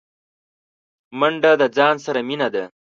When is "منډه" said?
1.19-1.51